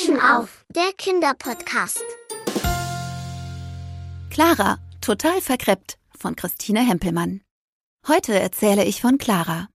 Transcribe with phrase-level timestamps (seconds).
[0.00, 2.02] Taschen auf, der Kinderpodcast.
[4.30, 7.42] Clara, total verkreppt von Christine Hempelmann.
[8.08, 9.68] Heute erzähle ich von Clara.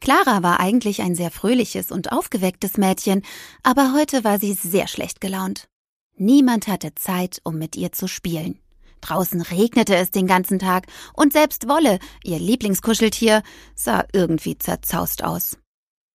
[0.00, 3.22] Clara war eigentlich ein sehr fröhliches und aufgewecktes Mädchen,
[3.62, 5.68] aber heute war sie sehr schlecht gelaunt.
[6.16, 8.60] Niemand hatte Zeit, um mit ihr zu spielen.
[9.02, 13.42] Draußen regnete es den ganzen Tag und selbst Wolle, ihr Lieblingskuscheltier,
[13.74, 15.58] sah irgendwie zerzaust aus.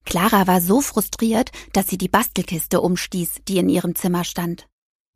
[0.06, 4.68] Clara war so frustriert, dass sie die Bastelkiste umstieß, die in ihrem Zimmer stand.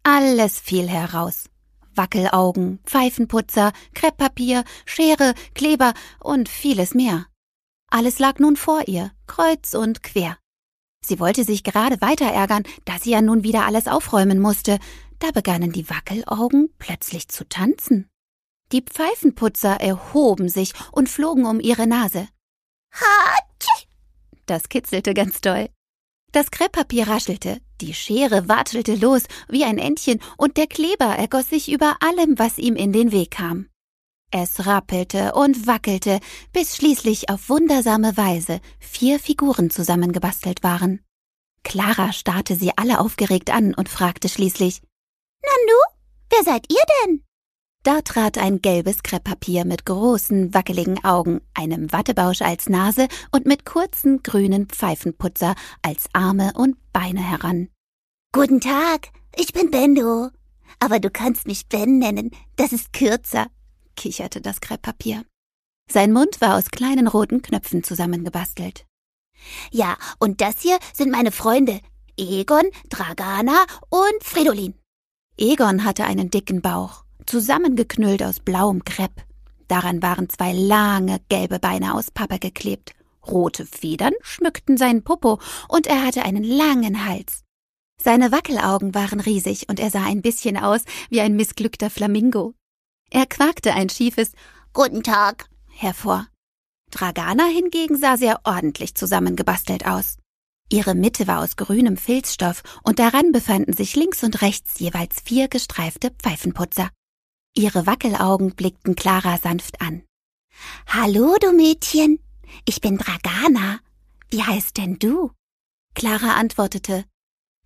[0.03, 1.49] Alles fiel heraus.
[1.95, 7.25] Wackelaugen, Pfeifenputzer, Krepppapier, Schere, Kleber und vieles mehr.
[7.89, 10.37] Alles lag nun vor ihr, kreuz und quer.
[11.03, 14.79] Sie wollte sich gerade weiter ärgern, da sie ja nun wieder alles aufräumen musste.
[15.19, 18.09] Da begannen die Wackelaugen plötzlich zu tanzen.
[18.71, 22.27] Die Pfeifenputzer erhoben sich und flogen um ihre Nase.
[22.91, 23.76] Hatsch!
[24.47, 25.69] Das kitzelte ganz doll.
[26.31, 31.71] Das Krepppapier raschelte, die Schere watschelte los wie ein Entchen und der Kleber ergoss sich
[31.71, 33.69] über allem, was ihm in den Weg kam.
[34.31, 36.19] Es rappelte und wackelte,
[36.51, 41.01] bis schließlich auf wundersame Weise vier Figuren zusammengebastelt waren.
[41.63, 44.81] Clara starrte sie alle aufgeregt an und fragte schließlich
[45.43, 45.79] Nanu,
[46.29, 47.26] wer seid ihr denn?
[47.83, 53.65] Da trat ein gelbes Krepppapier mit großen, wackeligen Augen, einem Wattebausch als Nase und mit
[53.65, 57.69] kurzen, grünen Pfeifenputzer als Arme und Beine heran.
[58.33, 60.29] Guten Tag, ich bin Bendo.
[60.79, 63.47] Aber du kannst mich Ben nennen, das ist kürzer,
[63.95, 65.23] kicherte das Krepppapier.
[65.89, 68.85] Sein Mund war aus kleinen roten Knöpfen zusammengebastelt.
[69.71, 71.79] Ja, und das hier sind meine Freunde
[72.17, 74.73] Egon, Dragana und Fridolin.
[75.37, 79.23] Egon hatte einen dicken Bauch, zusammengeknüllt aus blauem Krepp.
[79.67, 82.93] Daran waren zwei lange gelbe Beine aus Pappe geklebt.
[83.25, 87.43] Rote Federn schmückten seinen Popo und er hatte einen langen Hals.
[88.01, 92.53] Seine Wackelaugen waren riesig und er sah ein bisschen aus wie ein missglückter Flamingo.
[93.09, 94.31] Er quakte ein schiefes
[94.73, 96.27] Guten Tag hervor.
[96.91, 100.17] Dragana hingegen sah sehr ordentlich zusammengebastelt aus.
[100.69, 105.47] Ihre Mitte war aus grünem Filzstoff und daran befanden sich links und rechts jeweils vier
[105.47, 106.89] gestreifte Pfeifenputzer.
[107.57, 110.03] Ihre Wackelaugen blickten Clara sanft an.
[110.85, 112.19] Hallo, du Mädchen.
[112.65, 113.79] Ich bin Dragana.
[114.29, 115.31] Wie heißt denn du?
[115.95, 117.05] Clara antwortete.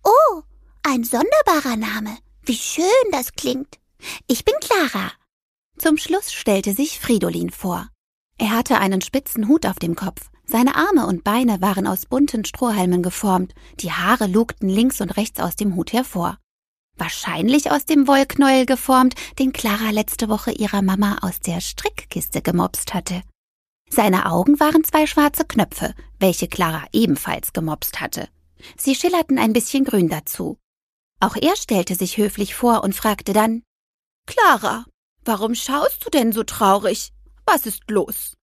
[0.02, 0.42] Oh,
[0.82, 2.16] ein sonderbarer Name.
[2.42, 3.78] Wie schön das klingt.
[4.26, 5.12] Ich bin Clara.
[5.76, 7.90] Zum Schluss stellte sich Fridolin vor.
[8.38, 10.30] Er hatte einen spitzen Hut auf dem Kopf.
[10.46, 15.38] Seine Arme und Beine waren aus bunten Strohhalmen geformt, die Haare lugten links und rechts
[15.38, 16.38] aus dem Hut hervor.
[17.02, 22.94] Wahrscheinlich aus dem Wollknäuel geformt, den Clara letzte Woche ihrer Mama aus der Strickkiste gemopst
[22.94, 23.22] hatte.
[23.90, 28.28] Seine Augen waren zwei schwarze Knöpfe, welche Clara ebenfalls gemopst hatte.
[28.76, 30.58] Sie schillerten ein bisschen grün dazu.
[31.18, 33.64] Auch er stellte sich höflich vor und fragte dann
[34.28, 34.86] Clara,
[35.24, 37.12] warum schaust du denn so traurig?
[37.44, 38.34] Was ist los?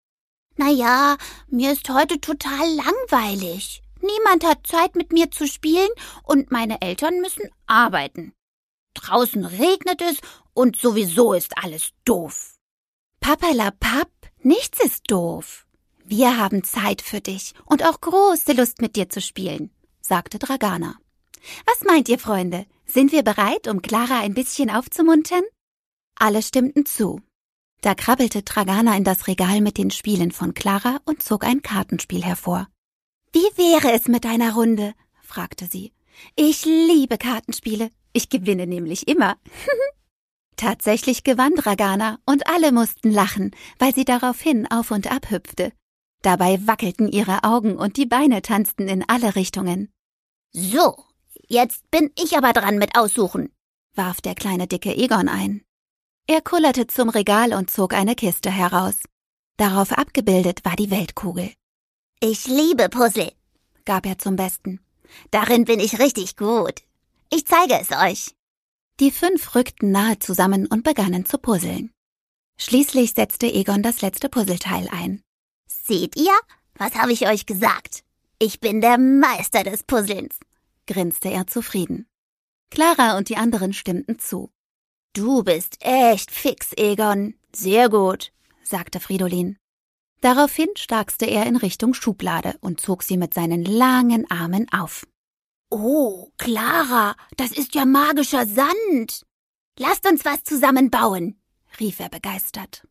[0.57, 1.15] Na ja,
[1.47, 3.81] mir ist heute total langweilig.
[4.01, 5.89] Niemand hat Zeit mit mir zu spielen
[6.23, 8.33] und meine Eltern müssen arbeiten.
[8.99, 10.17] Draußen regnet es
[10.53, 12.55] und sowieso ist alles doof.
[13.21, 14.09] Papalapap,
[14.41, 15.65] nichts ist doof.
[16.03, 19.71] Wir haben Zeit für dich und auch große Lust mit dir zu spielen,
[20.01, 20.95] sagte Dragana.
[21.65, 22.65] Was meint ihr, Freunde?
[22.85, 25.43] Sind wir bereit, um Clara ein bisschen aufzumuntern?
[26.15, 27.21] Alle stimmten zu.
[27.81, 32.23] Da krabbelte Dragana in das Regal mit den Spielen von Clara und zog ein Kartenspiel
[32.23, 32.67] hervor.
[33.31, 34.93] Wie wäre es mit einer Runde?
[35.21, 35.93] fragte sie.
[36.35, 37.91] Ich liebe Kartenspiele.
[38.13, 39.37] Ich gewinne nämlich immer.
[40.55, 45.71] Tatsächlich gewann Dragana und alle mussten lachen, weil sie daraufhin auf und ab hüpfte.
[46.21, 49.89] Dabei wackelten ihre Augen und die Beine tanzten in alle Richtungen.
[50.51, 51.05] So,
[51.47, 53.53] jetzt bin ich aber dran mit Aussuchen,
[53.95, 55.63] warf der kleine dicke Egon ein.
[56.27, 58.97] Er kullerte zum Regal und zog eine Kiste heraus.
[59.57, 61.53] Darauf abgebildet war die Weltkugel.
[62.19, 63.31] Ich liebe Puzzle,
[63.85, 64.81] gab er zum Besten.
[65.31, 66.81] Darin bin ich richtig gut.
[67.31, 68.35] Ich zeige es euch.
[68.99, 71.91] Die fünf rückten nahe zusammen und begannen zu puzzeln.
[72.57, 75.21] Schließlich setzte Egon das letzte Puzzleteil ein.
[75.67, 76.33] Seht ihr?
[76.75, 78.03] Was habe ich euch gesagt?
[78.39, 80.39] Ich bin der Meister des Puzzlens,
[80.87, 82.07] grinste er zufrieden.
[82.71, 84.51] Clara und die anderen stimmten zu.
[85.13, 87.35] Du bist echt fix, Egon.
[87.55, 88.31] Sehr gut,
[88.63, 89.57] sagte Fridolin.
[90.21, 95.05] Daraufhin starkste er in Richtung Schublade und zog sie mit seinen langen Armen auf.
[95.71, 99.25] Oh, Clara, das ist ja magischer Sand.
[99.77, 101.39] Lasst uns was zusammenbauen,
[101.79, 102.87] rief er begeistert.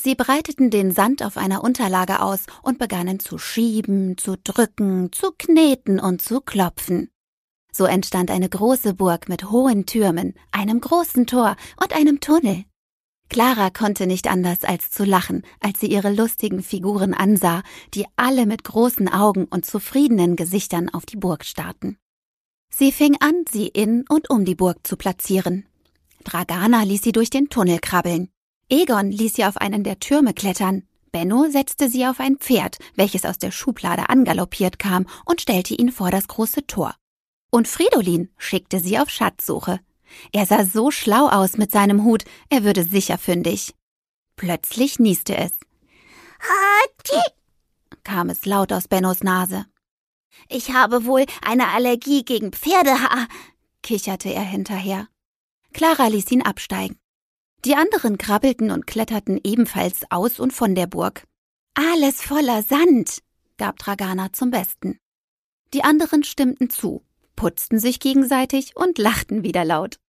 [0.00, 5.32] Sie breiteten den Sand auf einer Unterlage aus und begannen zu schieben, zu drücken, zu
[5.36, 7.10] kneten und zu klopfen.
[7.72, 12.64] So entstand eine große Burg mit hohen Türmen, einem großen Tor und einem Tunnel.
[13.28, 17.62] Clara konnte nicht anders als zu lachen, als sie ihre lustigen Figuren ansah,
[17.94, 21.98] die alle mit großen Augen und zufriedenen Gesichtern auf die Burg starrten.
[22.70, 25.66] Sie fing an, sie in und um die Burg zu platzieren.
[26.24, 28.30] Dragana ließ sie durch den Tunnel krabbeln.
[28.70, 30.84] Egon ließ sie auf einen der Türme klettern.
[31.10, 35.90] Benno setzte sie auf ein Pferd, welches aus der Schublade angaloppiert kam und stellte ihn
[35.90, 36.94] vor das große Tor.
[37.50, 39.80] Und Fridolin schickte sie auf Schatzsuche.
[40.32, 43.74] Er sah so schlau aus mit seinem Hut, er würde sicher fündig.
[44.36, 45.52] Plötzlich nieste es.
[46.40, 47.20] Hatschi!
[48.04, 49.66] kam es laut aus Bennos Nase.
[50.48, 53.28] Ich habe wohl eine Allergie gegen Pferdehaar,
[53.82, 55.08] kicherte er hinterher.
[55.72, 56.98] Clara ließ ihn absteigen.
[57.64, 61.24] Die anderen krabbelten und kletterten ebenfalls aus und von der Burg.
[61.74, 63.22] Alles voller Sand,
[63.56, 64.98] gab Dragana zum Besten.
[65.74, 67.04] Die anderen stimmten zu,
[67.38, 70.00] putzten sich gegenseitig und lachten wieder laut.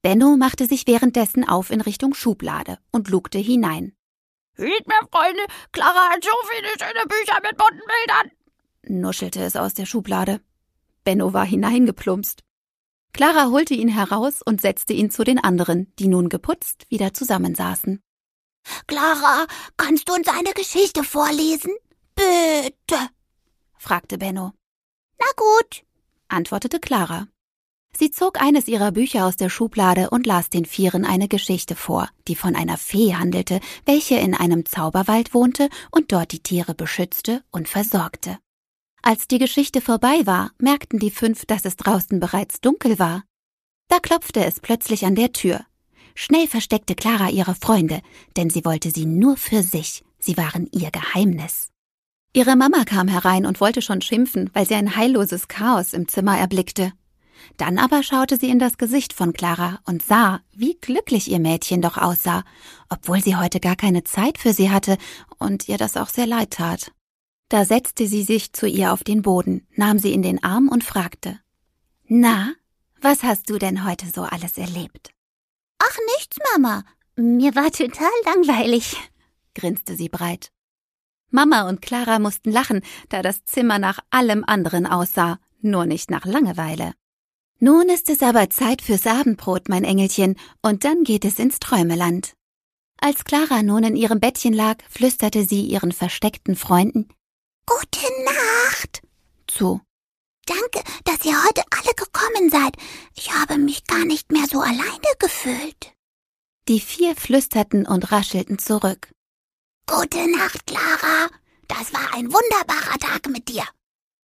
[0.00, 3.92] Benno machte sich währenddessen auf in Richtung Schublade und lugte hinein.
[4.54, 5.42] Hüt mir, Freunde,
[5.72, 8.30] Clara hat so viele schöne Bücher mit bunten Bildern,
[9.02, 10.40] nuschelte es aus der Schublade.
[11.04, 12.44] Benno war hineingeplumpst.
[13.12, 18.00] Clara holte ihn heraus und setzte ihn zu den anderen, die nun geputzt wieder zusammensaßen.
[18.86, 19.46] Clara,
[19.76, 21.74] kannst du uns eine Geschichte vorlesen?
[22.14, 23.08] Bitte,
[23.76, 24.52] fragte Benno.
[25.18, 25.84] Na gut,
[26.30, 27.28] antwortete Clara.
[27.96, 32.08] Sie zog eines ihrer Bücher aus der Schublade und las den Vieren eine Geschichte vor,
[32.28, 37.42] die von einer Fee handelte, welche in einem Zauberwald wohnte und dort die Tiere beschützte
[37.50, 38.38] und versorgte.
[39.02, 43.24] Als die Geschichte vorbei war, merkten die fünf, dass es draußen bereits dunkel war.
[43.88, 45.64] Da klopfte es plötzlich an der Tür.
[46.14, 48.02] Schnell versteckte Clara ihre Freunde,
[48.36, 50.04] denn sie wollte sie nur für sich.
[50.18, 51.69] Sie waren ihr Geheimnis.
[52.32, 56.38] Ihre Mama kam herein und wollte schon schimpfen, weil sie ein heilloses Chaos im Zimmer
[56.38, 56.92] erblickte.
[57.56, 61.82] Dann aber schaute sie in das Gesicht von Clara und sah, wie glücklich ihr Mädchen
[61.82, 62.44] doch aussah,
[62.88, 64.96] obwohl sie heute gar keine Zeit für sie hatte
[65.38, 66.92] und ihr das auch sehr leid tat.
[67.48, 70.84] Da setzte sie sich zu ihr auf den Boden, nahm sie in den Arm und
[70.84, 71.40] fragte
[72.06, 72.52] Na,
[73.00, 75.10] was hast du denn heute so alles erlebt?
[75.80, 76.84] Ach nichts, Mama.
[77.16, 78.96] Mir war total langweilig,
[79.54, 80.52] grinste sie breit.
[81.30, 86.24] Mama und Clara mussten lachen, da das Zimmer nach allem anderen aussah, nur nicht nach
[86.24, 86.94] Langeweile.
[87.58, 92.34] Nun ist es aber Zeit fürs Abendbrot, mein Engelchen, und dann geht es ins Träumeland.
[93.00, 97.08] Als Clara nun in ihrem Bettchen lag, flüsterte sie ihren versteckten Freunden
[97.66, 99.02] Gute Nacht
[99.46, 99.80] zu.
[100.46, 102.74] Danke, dass ihr heute alle gekommen seid.
[103.14, 105.92] Ich habe mich gar nicht mehr so alleine gefühlt.
[106.68, 109.12] Die vier flüsterten und raschelten zurück.
[109.90, 111.28] Gute Nacht, Clara.
[111.66, 113.64] Das war ein wunderbarer Tag mit dir.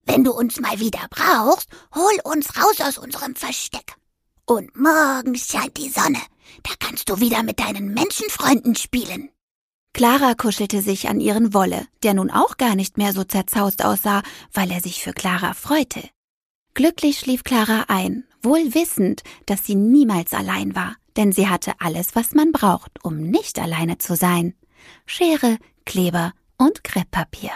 [0.06, 3.95] Wenn du uns mal wieder brauchst, hol uns raus aus unserem Versteck.
[4.45, 6.19] Und morgen scheint die Sonne.
[6.63, 9.30] Da kannst du wieder mit deinen Menschenfreunden spielen.
[9.94, 14.21] Clara kuschelte sich an ihren Wolle, der nun auch gar nicht mehr so zerzaust aussah,
[14.51, 16.09] weil er sich für Clara freute.
[16.74, 22.16] Glücklich schlief Clara ein, wohl wissend, dass sie niemals allein war, denn sie hatte alles,
[22.16, 24.56] was man braucht, um nicht alleine zu sein.
[25.06, 27.51] Schere, Kleber und Krepppapier.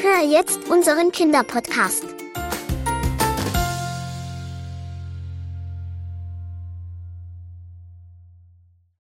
[0.00, 2.04] Hör jetzt unseren Kinderpodcast.